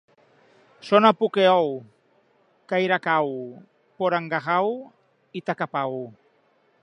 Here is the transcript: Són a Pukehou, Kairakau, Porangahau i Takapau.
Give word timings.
Són 0.87 1.05
a 1.09 1.11
Pukehou, 1.17 1.69
Kairakau, 2.73 3.29
Porangahau 3.99 4.75
i 5.41 5.45
Takapau. 5.51 5.99